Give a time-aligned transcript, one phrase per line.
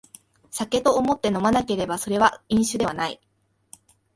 [0.49, 3.21] 酒と思って飲まなければそれは飲酒ではない